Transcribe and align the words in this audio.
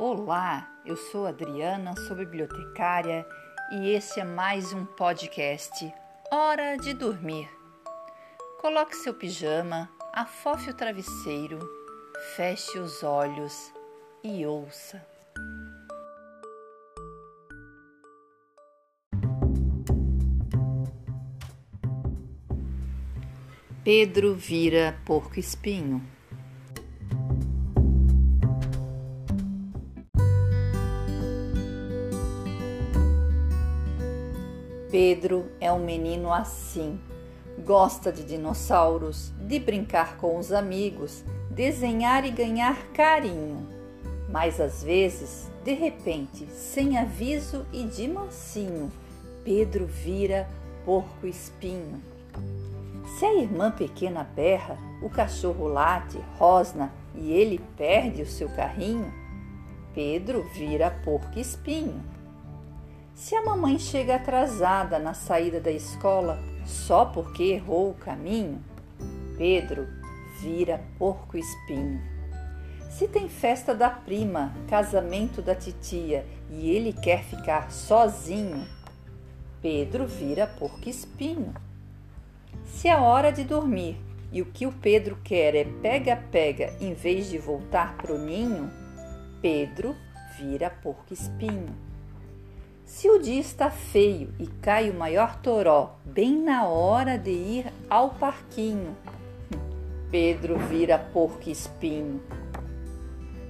Olá, 0.00 0.80
eu 0.86 0.96
sou 0.96 1.26
Adriana, 1.26 1.92
sou 2.06 2.14
bibliotecária 2.14 3.26
e 3.72 3.90
este 3.90 4.20
é 4.20 4.24
mais 4.24 4.72
um 4.72 4.84
podcast 4.84 5.92
Hora 6.30 6.76
de 6.76 6.94
Dormir. 6.94 7.50
Coloque 8.60 8.94
seu 8.94 9.12
pijama, 9.12 9.90
afofe 10.12 10.70
o 10.70 10.74
travesseiro, 10.74 11.58
feche 12.36 12.78
os 12.78 13.02
olhos 13.02 13.72
e 14.22 14.46
ouça. 14.46 15.04
Pedro 23.82 24.32
vira 24.36 24.96
porco 25.04 25.40
espinho. 25.40 26.17
Pedro 34.90 35.50
é 35.60 35.70
um 35.70 35.84
menino 35.84 36.32
assim. 36.32 36.98
Gosta 37.64 38.10
de 38.10 38.24
dinossauros, 38.24 39.32
de 39.38 39.58
brincar 39.58 40.16
com 40.16 40.38
os 40.38 40.50
amigos, 40.50 41.22
desenhar 41.50 42.24
e 42.24 42.30
ganhar 42.30 42.76
carinho. 42.94 43.68
Mas 44.30 44.58
às 44.60 44.82
vezes, 44.82 45.50
de 45.62 45.74
repente, 45.74 46.46
sem 46.46 46.96
aviso 46.96 47.66
e 47.70 47.84
de 47.84 48.08
mansinho, 48.08 48.90
Pedro 49.44 49.86
vira 49.86 50.48
porco 50.86 51.26
espinho. 51.26 52.02
Se 53.18 53.26
a 53.26 53.34
irmã 53.34 53.70
pequena 53.70 54.24
berra, 54.24 54.78
o 55.02 55.10
cachorro 55.10 55.66
late, 55.66 56.18
rosna 56.38 56.92
e 57.14 57.32
ele 57.32 57.60
perde 57.76 58.22
o 58.22 58.26
seu 58.26 58.48
carrinho, 58.50 59.12
Pedro 59.92 60.48
vira 60.54 60.90
porco 61.04 61.38
espinho. 61.38 62.02
Se 63.18 63.34
a 63.34 63.42
mamãe 63.42 63.80
chega 63.80 64.14
atrasada 64.14 64.96
na 64.96 65.12
saída 65.12 65.60
da 65.60 65.72
escola 65.72 66.38
só 66.64 67.04
porque 67.04 67.42
errou 67.42 67.90
o 67.90 67.94
caminho, 67.94 68.62
Pedro 69.36 69.88
vira 70.40 70.80
porco 70.96 71.36
espinho. 71.36 72.00
Se 72.88 73.08
tem 73.08 73.28
festa 73.28 73.74
da 73.74 73.90
prima, 73.90 74.54
casamento 74.68 75.42
da 75.42 75.52
titia 75.52 76.24
e 76.48 76.70
ele 76.70 76.92
quer 76.92 77.24
ficar 77.24 77.72
sozinho, 77.72 78.64
Pedro 79.60 80.06
vira 80.06 80.46
porco 80.46 80.88
espinho. 80.88 81.52
Se 82.66 82.86
é 82.86 82.96
hora 82.96 83.32
de 83.32 83.42
dormir 83.42 83.96
e 84.30 84.40
o 84.40 84.46
que 84.46 84.64
o 84.64 84.72
Pedro 84.72 85.18
quer 85.24 85.56
é 85.56 85.64
pega-pega 85.64 86.72
em 86.80 86.94
vez 86.94 87.28
de 87.28 87.36
voltar 87.36 87.96
pro 87.96 88.16
ninho, 88.16 88.70
Pedro 89.42 89.96
vira 90.38 90.70
porco 90.70 91.12
espinho. 91.12 91.88
Se 92.88 93.06
o 93.10 93.18
dia 93.18 93.38
está 93.38 93.68
feio 93.70 94.32
e 94.38 94.46
cai 94.46 94.88
o 94.88 94.94
maior 94.94 95.36
toró 95.42 95.96
bem 96.06 96.34
na 96.42 96.66
hora 96.66 97.18
de 97.18 97.30
ir 97.30 97.66
ao 97.88 98.08
parquinho, 98.08 98.96
Pedro 100.10 100.58
vira 100.58 100.98
porco 100.98 101.50
espinho. 101.50 102.18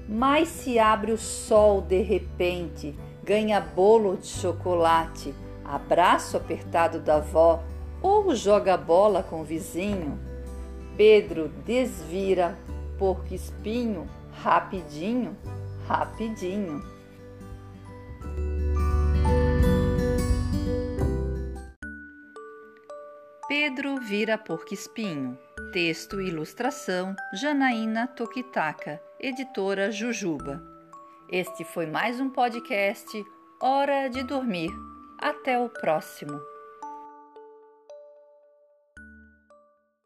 Mas 0.08 0.48
se 0.48 0.80
abre 0.80 1.12
o 1.12 1.16
sol 1.16 1.80
de 1.80 2.02
repente, 2.02 2.98
ganha 3.22 3.60
bolo 3.60 4.16
de 4.16 4.26
chocolate, 4.26 5.32
abraço 5.64 6.36
apertado 6.36 6.98
da 6.98 7.18
avó 7.18 7.62
ou 8.02 8.34
joga 8.34 8.76
bola 8.76 9.22
com 9.22 9.42
o 9.42 9.44
vizinho, 9.44 10.18
Pedro 10.96 11.46
desvira 11.64 12.58
porco 12.98 13.32
espinho 13.32 14.08
rapidinho, 14.42 15.36
rapidinho. 15.86 16.97
Pedro 23.48 23.98
vira 23.98 24.36
porco-espinho. 24.36 25.38
Texto 25.72 26.20
e 26.20 26.28
ilustração 26.28 27.16
Janaína 27.32 28.06
Tokitaka, 28.06 29.02
editora 29.18 29.90
Jujuba. 29.90 30.62
Este 31.30 31.64
foi 31.64 31.86
mais 31.86 32.20
um 32.20 32.28
podcast 32.28 33.24
Hora 33.58 34.10
de 34.10 34.22
Dormir. 34.22 34.70
Até 35.18 35.58
o 35.58 35.70
próximo. 35.70 36.38